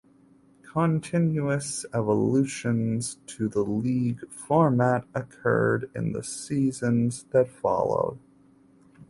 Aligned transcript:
Continuous 0.73 1.85
evolutions 1.93 3.19
to 3.27 3.47
the 3.47 3.61
league 3.61 4.27
format 4.31 5.05
occurred 5.13 5.91
in 5.93 6.11
the 6.13 6.23
seasons 6.23 7.25
that 7.29 7.51
followed. 7.51 8.17